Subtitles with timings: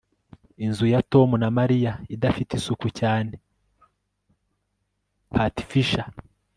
[0.65, 3.33] Inzu ya Tom na Mariya idafite isuku cyane
[5.33, 6.07] patgfisher